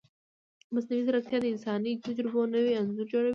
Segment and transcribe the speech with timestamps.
[0.73, 3.29] مصنوعي ځیرکتیا د انساني تجربو نوی انځور جوړوي.